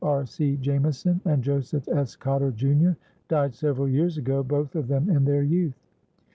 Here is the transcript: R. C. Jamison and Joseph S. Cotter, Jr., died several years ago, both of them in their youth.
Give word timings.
R. 0.03 0.25
C. 0.25 0.57
Jamison 0.57 1.21
and 1.25 1.43
Joseph 1.43 1.87
S. 1.89 2.15
Cotter, 2.15 2.49
Jr., 2.49 2.93
died 3.27 3.53
several 3.53 3.87
years 3.87 4.17
ago, 4.17 4.41
both 4.41 4.75
of 4.75 4.87
them 4.87 5.11
in 5.11 5.25
their 5.25 5.43
youth. 5.43 5.77